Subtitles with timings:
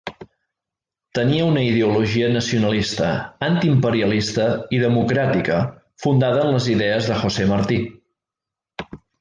[1.17, 3.11] Tenia una ideologia nacionalista,
[3.49, 5.61] antiimperialista i democràtica
[6.07, 7.83] fundada en les idees de José Martí.